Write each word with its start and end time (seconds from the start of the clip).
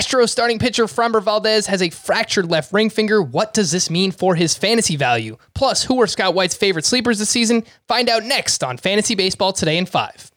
Astro 0.00 0.24
starting 0.24 0.58
pitcher 0.58 0.86
Framber 0.86 1.22
Valdez 1.22 1.66
has 1.66 1.82
a 1.82 1.90
fractured 1.90 2.50
left 2.50 2.72
ring 2.72 2.88
finger. 2.88 3.20
What 3.20 3.52
does 3.52 3.70
this 3.70 3.90
mean 3.90 4.12
for 4.12 4.34
his 4.34 4.56
fantasy 4.56 4.96
value? 4.96 5.36
Plus, 5.52 5.84
who 5.84 6.00
are 6.00 6.06
Scott 6.06 6.32
White's 6.32 6.56
favorite 6.56 6.86
sleepers 6.86 7.18
this 7.18 7.28
season? 7.28 7.64
Find 7.86 8.08
out 8.08 8.24
next 8.24 8.64
on 8.64 8.78
Fantasy 8.78 9.14
Baseball 9.14 9.52
Today 9.52 9.76
in 9.76 9.84
5. 9.84 10.30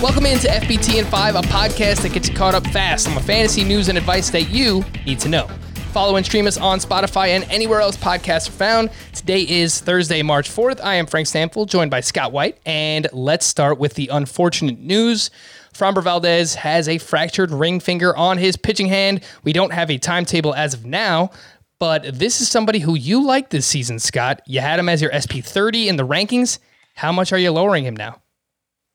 Welcome 0.00 0.26
into 0.26 0.46
FBT 0.46 1.00
in 1.00 1.06
5, 1.06 1.34
a 1.34 1.40
podcast 1.40 2.02
that 2.02 2.12
gets 2.12 2.28
you 2.28 2.36
caught 2.36 2.54
up 2.54 2.64
fast 2.68 3.08
on 3.08 3.16
the 3.16 3.20
fantasy 3.20 3.64
news 3.64 3.88
and 3.88 3.98
advice 3.98 4.30
that 4.30 4.50
you 4.50 4.84
need 5.06 5.18
to 5.18 5.28
know. 5.28 5.48
Follow 5.92 6.16
and 6.16 6.24
stream 6.24 6.46
us 6.46 6.56
on 6.56 6.78
Spotify 6.78 7.28
and 7.28 7.44
anywhere 7.50 7.82
else 7.82 7.98
podcasts 7.98 8.48
are 8.48 8.52
found. 8.52 8.88
Today 9.12 9.42
is 9.42 9.78
Thursday, 9.78 10.22
March 10.22 10.48
4th. 10.48 10.80
I 10.82 10.94
am 10.94 11.04
Frank 11.04 11.28
Stampfl, 11.28 11.68
joined 11.68 11.90
by 11.90 12.00
Scott 12.00 12.32
White, 12.32 12.58
and 12.64 13.06
let's 13.12 13.44
start 13.44 13.78
with 13.78 13.92
the 13.92 14.08
unfortunate 14.08 14.78
news. 14.78 15.30
Framber 15.74 16.02
Valdez 16.02 16.54
has 16.54 16.88
a 16.88 16.96
fractured 16.96 17.50
ring 17.50 17.78
finger 17.78 18.16
on 18.16 18.38
his 18.38 18.56
pitching 18.56 18.86
hand. 18.86 19.22
We 19.44 19.52
don't 19.52 19.74
have 19.74 19.90
a 19.90 19.98
timetable 19.98 20.54
as 20.54 20.72
of 20.72 20.86
now, 20.86 21.30
but 21.78 22.18
this 22.18 22.40
is 22.40 22.48
somebody 22.48 22.78
who 22.78 22.94
you 22.94 23.26
like 23.26 23.50
this 23.50 23.66
season, 23.66 23.98
Scott. 23.98 24.40
You 24.46 24.60
had 24.60 24.78
him 24.78 24.88
as 24.88 25.02
your 25.02 25.12
SP 25.12 25.44
30 25.44 25.90
in 25.90 25.96
the 25.96 26.06
rankings. 26.06 26.58
How 26.94 27.12
much 27.12 27.34
are 27.34 27.38
you 27.38 27.50
lowering 27.50 27.84
him 27.84 27.96
now? 27.96 28.22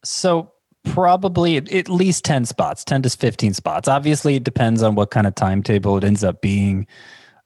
So 0.03 0.51
probably 0.93 1.57
at 1.57 1.89
least 1.89 2.25
10 2.25 2.45
spots 2.45 2.83
10 2.83 3.03
to 3.03 3.09
15 3.09 3.53
spots. 3.53 3.87
Obviously 3.87 4.35
it 4.35 4.43
depends 4.43 4.83
on 4.83 4.95
what 4.95 5.11
kind 5.11 5.27
of 5.27 5.35
timetable 5.35 5.97
it 5.97 6.03
ends 6.03 6.23
up 6.23 6.41
being. 6.41 6.87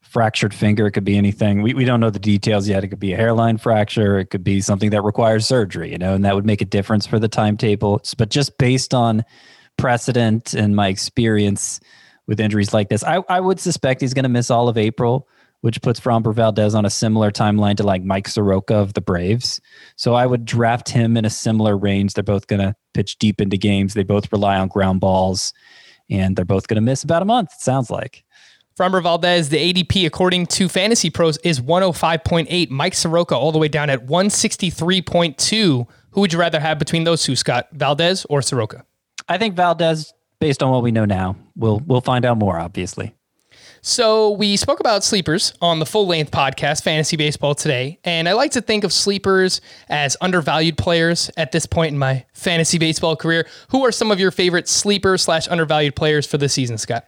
Fractured 0.00 0.52
finger 0.52 0.86
it 0.86 0.92
could 0.92 1.04
be 1.04 1.16
anything. 1.16 1.62
We, 1.62 1.72
we 1.72 1.86
don't 1.86 1.98
know 1.98 2.10
the 2.10 2.18
details 2.18 2.68
yet. 2.68 2.84
It 2.84 2.88
could 2.88 3.00
be 3.00 3.14
a 3.14 3.16
hairline 3.16 3.56
fracture. 3.56 4.18
It 4.18 4.26
could 4.26 4.44
be 4.44 4.60
something 4.60 4.90
that 4.90 5.02
requires 5.02 5.46
surgery 5.46 5.90
you 5.92 5.98
know 5.98 6.14
and 6.14 6.24
that 6.24 6.34
would 6.34 6.44
make 6.44 6.60
a 6.60 6.66
difference 6.66 7.06
for 7.06 7.18
the 7.18 7.28
timetable 7.28 8.02
but 8.18 8.28
just 8.28 8.58
based 8.58 8.92
on 8.92 9.24
precedent 9.78 10.52
and 10.52 10.76
my 10.76 10.88
experience 10.88 11.80
with 12.26 12.38
injuries 12.38 12.74
like 12.74 12.88
this 12.88 13.02
i, 13.04 13.22
I 13.28 13.40
would 13.40 13.58
suspect 13.58 14.00
he's 14.00 14.14
going 14.14 14.24
to 14.24 14.28
miss 14.28 14.50
all 14.50 14.68
of 14.68 14.76
april 14.76 15.26
which 15.62 15.80
puts 15.80 16.00
Framber 16.00 16.34
Valdez 16.34 16.74
on 16.74 16.84
a 16.84 16.90
similar 16.90 17.30
timeline 17.30 17.76
to 17.76 17.84
like 17.84 18.02
Mike 18.02 18.28
Soroka 18.28 18.74
of 18.74 18.94
the 18.94 19.00
Braves. 19.00 19.60
So 19.96 20.14
I 20.14 20.26
would 20.26 20.44
draft 20.44 20.88
him 20.88 21.16
in 21.16 21.24
a 21.24 21.30
similar 21.30 21.78
range. 21.78 22.14
They're 22.14 22.24
both 22.24 22.48
going 22.48 22.60
to 22.60 22.74
pitch 22.92 23.18
deep 23.18 23.40
into 23.40 23.56
games. 23.56 23.94
They 23.94 24.02
both 24.02 24.30
rely 24.32 24.58
on 24.58 24.68
ground 24.68 25.00
balls, 25.00 25.52
and 26.10 26.36
they're 26.36 26.44
both 26.44 26.68
going 26.68 26.76
to 26.76 26.82
miss 26.82 27.02
about 27.02 27.22
a 27.22 27.26
month, 27.26 27.50
it 27.54 27.60
sounds 27.60 27.90
like. 27.90 28.24
Framber 28.76 29.02
Valdez, 29.02 29.50
the 29.50 29.72
ADP 29.72 30.06
according 30.06 30.46
to 30.46 30.68
Fantasy 30.68 31.10
Pros 31.10 31.36
is 31.38 31.60
105.8. 31.60 32.70
Mike 32.70 32.94
Soroka 32.94 33.36
all 33.36 33.52
the 33.52 33.58
way 33.58 33.68
down 33.68 33.90
at 33.90 34.06
163.2. 34.06 35.86
Who 36.10 36.20
would 36.20 36.32
you 36.32 36.38
rather 36.38 36.60
have 36.60 36.78
between 36.78 37.04
those 37.04 37.22
two, 37.22 37.36
Scott? 37.36 37.68
Valdez 37.72 38.24
or 38.30 38.40
Soroka? 38.40 38.84
I 39.28 39.36
think 39.38 39.56
Valdez, 39.56 40.12
based 40.40 40.62
on 40.62 40.70
what 40.70 40.82
we 40.82 40.90
know 40.90 41.04
now. 41.04 41.36
We'll 41.54 41.80
we'll 41.80 42.00
find 42.00 42.24
out 42.24 42.38
more, 42.38 42.58
obviously. 42.58 43.14
So 43.84 44.30
we 44.30 44.56
spoke 44.56 44.78
about 44.78 45.02
sleepers 45.02 45.54
on 45.60 45.80
the 45.80 45.86
full 45.86 46.06
length 46.06 46.30
podcast, 46.30 46.84
Fantasy 46.84 47.16
Baseball 47.16 47.52
Today, 47.52 47.98
and 48.04 48.28
I 48.28 48.32
like 48.34 48.52
to 48.52 48.60
think 48.60 48.84
of 48.84 48.92
sleepers 48.92 49.60
as 49.88 50.16
undervalued 50.20 50.78
players 50.78 51.32
at 51.36 51.50
this 51.50 51.66
point 51.66 51.90
in 51.90 51.98
my 51.98 52.24
fantasy 52.32 52.78
baseball 52.78 53.16
career. 53.16 53.48
Who 53.70 53.84
are 53.84 53.90
some 53.90 54.12
of 54.12 54.20
your 54.20 54.30
favorite 54.30 54.68
sleeper 54.68 55.18
slash 55.18 55.48
undervalued 55.48 55.96
players 55.96 56.28
for 56.28 56.38
the 56.38 56.48
season, 56.48 56.78
Scott? 56.78 57.06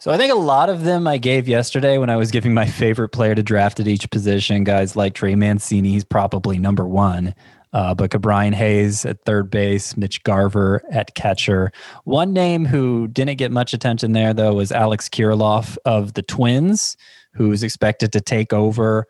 So 0.00 0.10
I 0.10 0.16
think 0.16 0.32
a 0.32 0.36
lot 0.36 0.68
of 0.68 0.82
them 0.82 1.06
I 1.06 1.18
gave 1.18 1.46
yesterday 1.46 1.96
when 1.96 2.10
I 2.10 2.16
was 2.16 2.32
giving 2.32 2.52
my 2.52 2.66
favorite 2.66 3.10
player 3.10 3.36
to 3.36 3.42
draft 3.44 3.78
at 3.78 3.86
each 3.86 4.10
position. 4.10 4.64
Guys 4.64 4.96
like 4.96 5.14
Trey 5.14 5.36
Mancini, 5.36 5.90
he's 5.90 6.04
probably 6.04 6.58
number 6.58 6.84
one. 6.84 7.36
Uh, 7.72 7.94
but 7.94 8.10
Brian 8.20 8.52
Hayes 8.52 9.04
at 9.04 9.24
third 9.24 9.50
base, 9.50 9.96
Mitch 9.96 10.22
Garver 10.22 10.82
at 10.90 11.14
catcher. 11.14 11.72
One 12.04 12.32
name 12.32 12.64
who 12.64 13.08
didn't 13.08 13.36
get 13.36 13.52
much 13.52 13.74
attention 13.74 14.12
there, 14.12 14.32
though, 14.32 14.54
was 14.54 14.72
Alex 14.72 15.08
Kirilloff 15.08 15.76
of 15.84 16.14
the 16.14 16.22
Twins, 16.22 16.96
who's 17.32 17.62
expected 17.62 18.12
to 18.12 18.20
take 18.20 18.52
over 18.52 19.06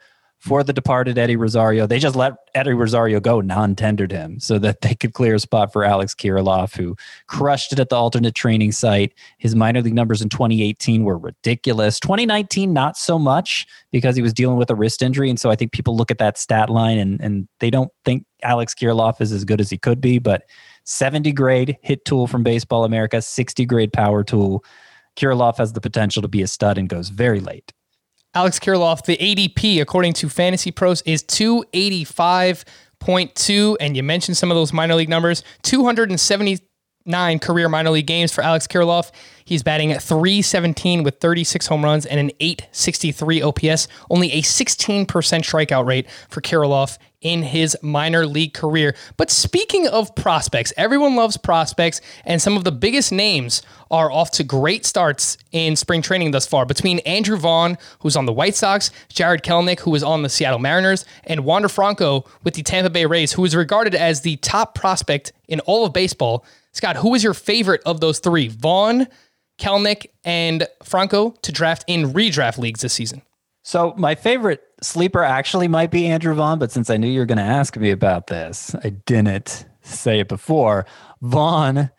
for 0.47 0.63
the 0.63 0.73
departed 0.73 1.19
Eddie 1.19 1.37
Rosario. 1.37 1.87
They 1.87 1.99
just 1.99 2.15
let 2.15 2.35
Eddie 2.55 2.73
Rosario 2.73 3.19
go, 3.19 3.41
non-tendered 3.41 4.13
him, 4.13 4.39
so 4.39 4.59
that 4.61 4.81
they 4.81 4.95
could 4.95 5.13
clear 5.13 5.35
a 5.35 5.41
spot 5.41 5.73
for 5.73 5.85
Alex 5.85 6.15
Kirilloff, 6.15 6.77
who 6.77 6.97
crushed 7.27 7.73
it 7.73 7.81
at 7.81 7.89
the 7.89 7.97
alternate 7.97 8.35
training 8.35 8.73
site. 8.73 9.13
His 9.39 9.57
minor 9.57 9.83
league 9.83 9.95
numbers 9.95 10.23
in 10.23 10.29
2018 10.29 11.03
were 11.03 11.19
ridiculous. 11.19 11.99
2019, 11.99 12.73
not 12.73 12.97
so 12.97 13.19
much 13.19 13.67
because 13.91 14.15
he 14.15 14.23
was 14.23 14.33
dealing 14.33 14.57
with 14.57 14.71
a 14.71 14.75
wrist 14.75 15.03
injury, 15.03 15.29
and 15.29 15.41
so 15.41 15.51
I 15.51 15.57
think 15.57 15.73
people 15.73 15.97
look 15.97 16.11
at 16.11 16.19
that 16.19 16.39
stat 16.39 16.71
line 16.71 16.99
and 16.99 17.21
and 17.21 17.49
they 17.59 17.71
don't 17.71 17.91
think 18.05 18.25
Alex 18.43 18.75
Kirilloff 18.75 19.21
is 19.21 19.33
as 19.33 19.45
good 19.45 19.61
as 19.61 19.69
he 19.69 19.79
could 19.79 20.01
be, 20.01 20.19
but 20.19 20.45
70 20.85 21.33
grade 21.33 21.77
hit 21.83 22.05
tool 22.05 22.29
from 22.29 22.45
Baseball 22.45 22.85
America, 22.85 23.21
60 23.21 23.65
grade 23.67 23.93
power 23.93 24.23
tool. 24.23 24.65
Kirilloff 25.17 25.57
has 25.59 25.73
the 25.73 25.81
potential 25.81 26.23
to 26.23 26.29
be 26.29 26.43
a 26.43 26.47
stud 26.47 26.79
and 26.79 26.89
goes 26.89 27.09
very 27.09 27.41
late. 27.41 27.73
Alex 28.37 28.59
Kirilloff, 28.59 29.07
the 29.07 29.17
ADP, 29.17 29.81
according 29.81 30.13
to 30.13 30.29
Fantasy 30.29 30.71
Pros, 30.71 31.01
is 31.07 31.23
285.2. 31.23 33.77
And 33.81 33.97
you 33.97 34.03
mentioned 34.03 34.37
some 34.37 34.51
of 34.51 34.57
those 34.57 34.75
minor 34.75 34.95
league 34.95 35.09
numbers 35.09 35.43
279 35.63 37.39
career 37.39 37.71
minor 37.71 37.89
league 37.89 38.07
games 38.07 38.35
for 38.35 38.45
Alex 38.45 38.67
Kirilloff. 38.67 39.11
He's 39.47 39.63
batting 39.63 39.93
at 39.93 40.03
317 40.03 41.05
with 41.05 41.21
36 41.21 41.69
home 41.69 41.85
runs 41.85 42.05
and 42.05 42.19
an 42.19 42.33
863 42.41 43.43
OPS, 43.43 43.87
only 44.11 44.33
a 44.33 44.43
16% 44.43 45.07
strikeout 45.07 45.87
rate 45.87 46.11
for 46.29 46.41
Kirilloff 46.41 46.99
in 47.21 47.43
his 47.43 47.77
minor 47.81 48.27
league 48.27 48.55
career. 48.55 48.97
But 49.17 49.31
speaking 49.31 49.87
of 49.87 50.15
prospects, 50.17 50.73
everyone 50.77 51.15
loves 51.15 51.37
prospects, 51.37 52.01
and 52.25 52.43
some 52.43 52.57
of 52.57 52.65
the 52.65 52.73
biggest 52.73 53.13
names 53.13 53.63
are 53.89 54.11
off 54.11 54.33
to 54.33 54.45
great 54.45 54.85
starts 54.85 55.39
in 55.53 55.77
spring 55.77 56.03
training 56.03 56.33
thus 56.33 56.47
far. 56.47 56.67
Between 56.67 56.99
Andrew 57.01 57.37
Vaughn, 57.37 57.79
who's 58.01 58.17
on 58.17 58.27
the 58.27 58.33
White 58.33 58.57
Sox, 58.57 58.91
Jarred 59.09 59.45
Kelenic, 59.45 59.81
who 59.81 59.95
is 59.95 60.03
on 60.03 60.23
the 60.23 60.29
Seattle 60.29 60.59
Mariners, 60.59 61.05
and 61.23 61.45
Wander 61.45 61.69
Franco 61.69 62.25
with 62.43 62.55
the 62.55 62.65
Tampa 62.65 62.91
Bay 62.91 63.07
Rays, 63.07 63.33
who 63.33 63.45
is 63.45 63.55
regarded 63.55 63.95
as 63.95 64.23
the 64.23 64.37
top 64.39 64.75
prospect 64.75 65.33
in 65.47 65.61
all 65.61 65.87
of 65.87 65.93
baseball. 65.93 66.45
Scott, 66.73 66.97
who 66.97 67.15
is 67.15 67.23
your 67.23 67.35
favorite 67.35 67.81
of 67.87 68.01
those 68.01 68.19
three? 68.19 68.49
Vaughn, 68.49 69.07
Kelenic, 69.59 70.07
and 70.25 70.67
Franco 70.83 71.31
to 71.43 71.53
draft 71.53 71.85
in 71.87 72.13
redraft 72.13 72.59
leagues 72.59 72.81
this 72.81 72.93
season? 72.93 73.23
So 73.63 73.95
my 73.97 74.15
favorite 74.15 74.63
sleeper 74.83 75.23
actually 75.23 75.67
might 75.67 75.91
be 75.91 76.07
Andrew 76.07 76.35
Vaughn, 76.35 76.59
but 76.59 76.71
since 76.71 76.89
I 76.89 76.97
knew 76.97 77.09
you 77.09 77.19
were 77.19 77.27
going 77.27 77.39
to 77.39 77.45
ask 77.45 77.77
me 77.77 77.91
about 77.91 78.29
this, 78.29 78.75
I 78.85 78.91
didn't 78.91 79.67
say 79.83 80.21
it 80.21 80.29
before. 80.29 80.87
Vaughn, 81.23 81.91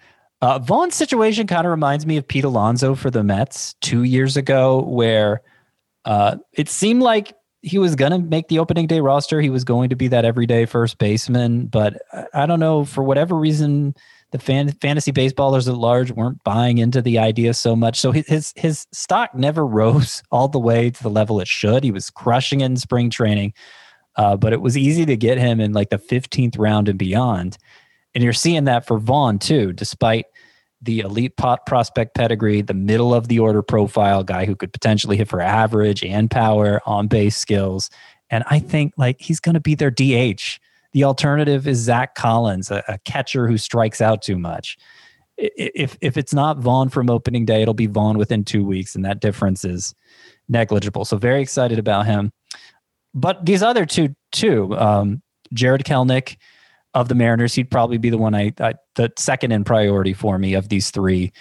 uh, 0.42 0.60
Vaughn's 0.60 0.96
situation 0.96 1.48
kind 1.48 1.66
of 1.66 1.72
reminds 1.72 2.06
me 2.06 2.18
of 2.18 2.28
Pete 2.28 2.44
Alonso 2.46 2.96
for 2.96 3.10
the 3.10 3.24
Mets 3.24 3.74
two 3.82 4.04
years 4.04 4.38
ago, 4.38 4.82
where 4.84 5.42
uh, 6.06 6.38
it 6.54 6.70
seemed 6.70 7.02
like 7.02 7.34
he 7.62 7.78
was 7.80 7.96
going 7.96 8.12
to 8.12 8.20
make 8.20 8.48
the 8.48 8.60
opening 8.60 8.88
day 8.88 9.00
roster. 9.00 9.42
He 9.42 9.50
was 9.50 9.64
going 9.64 9.90
to 9.90 9.96
be 9.96 10.08
that 10.10 10.26
everyday 10.26 10.66
first 10.66 10.98
baseman, 10.98 11.66
but 11.68 12.02
I 12.34 12.46
don't 12.46 12.60
know 12.60 12.86
for 12.86 13.04
whatever 13.04 13.36
reason 13.36 13.96
the 14.32 14.40
fan, 14.40 14.72
fantasy 14.74 15.12
baseballers 15.12 15.68
at 15.68 15.76
large 15.76 16.12
weren't 16.12 16.44
buying 16.44 16.78
into 16.78 17.02
the 17.02 17.18
idea 17.18 17.54
so 17.54 17.76
much. 17.76 18.00
So 18.00 18.12
his 18.12 18.54
his 18.56 18.86
stock 18.92 19.34
never 19.34 19.66
rose 19.68 20.22
all 20.32 20.48
the 20.48 20.60
way 20.60 20.90
to 20.90 21.04
the 21.04 21.10
level 21.10 21.40
it 21.40 21.48
should. 21.48 21.84
He 21.84 21.92
was 21.92 22.10
crushing 22.10 22.62
in 22.62 22.78
spring 22.78 23.10
training, 23.10 23.54
uh, 24.16 24.38
but 24.38 24.54
it 24.54 24.62
was 24.62 24.78
easy 24.78 25.06
to 25.06 25.18
get 25.18 25.38
him 25.38 25.60
in 25.60 25.74
like 25.74 25.90
the 25.90 25.98
15th 25.98 26.56
round 26.58 26.90
and 26.90 27.00
beyond. 27.00 27.58
And 28.14 28.24
you're 28.24 28.34
seeing 28.34 28.66
that 28.66 28.86
for 28.86 29.00
Vaughn 29.00 29.40
too, 29.40 29.74
despite 29.74 30.26
the 30.82 31.00
elite 31.00 31.38
pot 31.38 31.66
prospect 31.66 32.16
pedigree, 32.16 32.62
the 32.62 32.74
middle 32.74 33.14
of 33.14 33.28
the 33.28 33.40
order 33.40 33.62
profile 33.62 34.24
guy 34.24 34.46
who 34.46 34.56
could 34.56 34.72
potentially 34.72 35.18
hit 35.18 35.28
for 35.28 35.42
average 35.42 36.04
and 36.04 36.30
power 36.30 36.82
on 36.86 37.08
base 37.08 37.36
skills. 37.36 37.90
And 38.30 38.44
I 38.48 38.60
think 38.60 38.94
like 38.98 39.20
he's 39.20 39.40
going 39.40 39.56
to 39.56 39.62
be 39.62 39.76
their 39.76 39.92
DH 39.92 40.60
the 40.98 41.04
alternative 41.04 41.68
is 41.68 41.78
Zack 41.78 42.16
Collins, 42.16 42.72
a, 42.72 42.84
a 42.88 42.98
catcher 43.00 43.48
who 43.48 43.58
strikes 43.58 44.02
out 44.02 44.22
too 44.22 44.38
much. 44.38 44.78
If 45.38 45.96
if 46.02 46.18
it's 46.18 46.34
not 46.34 46.58
Vaughn 46.58 46.90
from 46.90 47.10
opening 47.10 47.46
day, 47.46 47.62
it'll 47.62 47.76
be 47.76 47.86
Vaughn 47.86 48.18
within 48.18 48.44
two 48.44 48.66
weeks, 48.66 48.96
and 48.96 49.06
that 49.06 49.20
difference 49.20 49.64
is 49.64 49.94
negligible. 50.50 51.06
So 51.06 51.18
very 51.18 51.42
excited 51.42 51.78
about 51.78 52.08
him. 52.08 52.32
But 53.14 53.46
these 53.46 53.62
other 53.62 53.86
two 53.86 54.16
too, 54.32 54.76
um, 54.76 55.22
Jarred 55.54 55.84
Kelenic 55.84 56.38
of 57.02 57.10
the 57.10 57.16
Mariners, 57.16 57.54
he'd 57.54 57.70
probably 57.70 57.98
be 57.98 58.10
the 58.10 58.18
one 58.18 58.36
I, 58.36 58.54
I 58.60 58.74
the 58.96 59.12
second 59.18 59.52
in 59.52 59.64
priority 59.64 60.14
for 60.14 60.38
me 60.38 60.54
of 60.54 60.70
these 60.70 60.92
three 60.92 61.32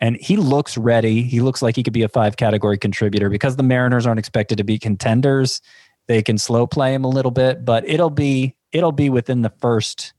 and 0.00 0.16
he 0.16 0.36
looks 0.36 0.76
ready. 0.76 1.22
He 1.22 1.40
looks 1.40 1.62
like 1.62 1.76
he 1.76 1.82
could 1.82 1.92
be 1.92 2.02
a 2.02 2.08
five 2.08 2.36
category 2.36 2.78
contributor 2.78 3.30
because 3.30 3.56
the 3.56 3.62
Mariners 3.62 4.06
aren't 4.06 4.18
expected 4.18 4.58
to 4.58 4.64
be 4.64 4.78
contenders. 4.78 5.60
They 6.06 6.22
can 6.22 6.38
slow 6.38 6.66
play 6.66 6.94
him 6.94 7.04
a 7.04 7.08
little 7.08 7.30
bit, 7.30 7.64
but 7.64 7.88
it'll 7.88 8.10
be 8.10 8.54
it'll 8.72 8.92
be 8.92 9.08
within 9.08 9.42
the 9.42 9.52
first 9.60 10.12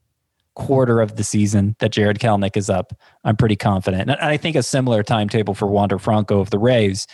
quarter 0.54 1.00
of 1.00 1.14
the 1.14 1.22
season 1.22 1.76
that 1.78 1.92
Jarred 1.92 2.18
Kelenic 2.18 2.56
is 2.56 2.68
up. 2.68 2.92
I'm 3.22 3.36
pretty 3.36 3.54
confident. 3.54 4.10
And 4.10 4.20
I 4.20 4.36
think 4.36 4.56
a 4.56 4.62
similar 4.62 5.04
timetable 5.04 5.54
for 5.54 5.68
Wander 5.68 5.98
Franco 5.98 6.40
of 6.40 6.50
the 6.50 6.58
Rays. 6.58 7.06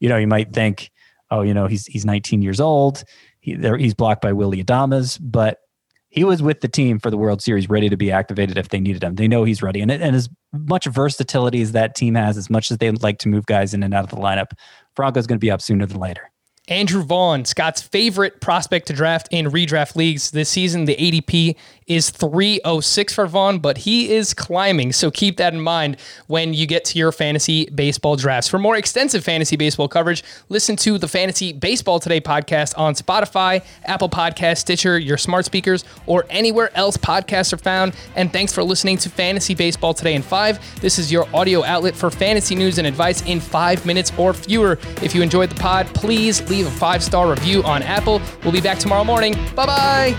You 0.00 0.08
know, 0.08 0.16
you 0.16 0.26
might 0.26 0.54
think, 0.54 0.90
oh, 1.30 1.42
you 1.42 1.52
know, 1.52 1.66
he's 1.66 1.84
he's 1.86 2.06
19 2.06 2.40
years 2.40 2.60
old. 2.60 3.04
He, 3.40 3.54
he's 3.78 3.94
blocked 3.94 4.22
by 4.22 4.32
Willy 4.32 4.64
Adames, 4.64 5.18
but 5.20 5.58
he 6.10 6.24
was 6.24 6.42
with 6.42 6.60
the 6.60 6.68
team 6.68 6.98
for 6.98 7.10
the 7.10 7.18
World 7.18 7.42
Series, 7.42 7.68
ready 7.68 7.88
to 7.88 7.96
be 7.96 8.10
activated 8.10 8.56
if 8.56 8.70
they 8.70 8.80
needed 8.80 9.04
him. 9.04 9.16
They 9.16 9.28
know 9.28 9.44
he's 9.44 9.62
ready, 9.62 9.80
and 9.80 9.90
and 9.90 10.16
as 10.16 10.28
much 10.52 10.86
versatility 10.86 11.60
as 11.60 11.72
that 11.72 11.94
team 11.94 12.14
has, 12.14 12.36
as 12.36 12.48
much 12.48 12.70
as 12.70 12.78
they 12.78 12.90
like 12.90 13.18
to 13.18 13.28
move 13.28 13.46
guys 13.46 13.74
in 13.74 13.82
and 13.82 13.92
out 13.92 14.04
of 14.04 14.10
the 14.10 14.16
lineup, 14.16 14.52
Franco's 14.96 15.26
going 15.26 15.38
to 15.38 15.44
be 15.44 15.50
up 15.50 15.60
sooner 15.60 15.86
than 15.86 15.98
later. 15.98 16.30
Andrew 16.68 17.02
Vaughn, 17.02 17.46
Scott's 17.46 17.80
favorite 17.80 18.40
prospect 18.40 18.86
to 18.88 18.92
draft 18.92 19.28
in 19.30 19.46
redraft 19.46 19.96
leagues 19.96 20.30
this 20.30 20.50
season. 20.50 20.84
The 20.84 20.96
ADP 20.96 21.56
is 21.86 22.10
306 22.10 23.14
for 23.14 23.26
Vaughn, 23.26 23.58
but 23.58 23.78
he 23.78 24.12
is 24.12 24.34
climbing. 24.34 24.92
So 24.92 25.10
keep 25.10 25.38
that 25.38 25.54
in 25.54 25.60
mind 25.60 25.96
when 26.26 26.52
you 26.52 26.66
get 26.66 26.84
to 26.86 26.98
your 26.98 27.10
fantasy 27.10 27.70
baseball 27.70 28.16
drafts. 28.16 28.48
For 28.48 28.58
more 28.58 28.76
extensive 28.76 29.24
fantasy 29.24 29.56
baseball 29.56 29.88
coverage, 29.88 30.22
listen 30.50 30.76
to 30.76 30.98
the 30.98 31.08
Fantasy 31.08 31.54
Baseball 31.54 31.98
Today 31.98 32.20
podcast 32.20 32.78
on 32.78 32.94
Spotify, 32.94 33.64
Apple 33.84 34.10
Podcast, 34.10 34.58
Stitcher, 34.58 34.98
your 34.98 35.16
smart 35.16 35.46
speakers, 35.46 35.86
or 36.06 36.26
anywhere 36.28 36.70
else 36.76 36.98
podcasts 36.98 37.54
are 37.54 37.58
found. 37.58 37.94
And 38.14 38.30
thanks 38.30 38.52
for 38.52 38.62
listening 38.62 38.98
to 38.98 39.08
Fantasy 39.08 39.54
Baseball 39.54 39.94
Today 39.94 40.14
in 40.14 40.22
5. 40.22 40.82
This 40.82 40.98
is 40.98 41.10
your 41.10 41.26
audio 41.34 41.64
outlet 41.64 41.96
for 41.96 42.10
fantasy 42.10 42.54
news 42.54 42.76
and 42.76 42.86
advice 42.86 43.22
in 43.22 43.40
5 43.40 43.86
minutes 43.86 44.12
or 44.18 44.34
fewer. 44.34 44.78
If 45.02 45.14
you 45.14 45.22
enjoyed 45.22 45.48
the 45.50 45.54
pod, 45.54 45.86
please 45.94 46.46
leave 46.50 46.57
leave 46.58 46.66
a 46.66 46.76
five 46.76 47.02
star 47.02 47.30
review 47.30 47.62
on 47.62 47.82
Apple. 47.82 48.20
We'll 48.42 48.52
be 48.52 48.60
back 48.60 48.78
tomorrow 48.78 49.04
morning. 49.04 49.34
Bye 49.54 49.66
bye. 49.66 50.14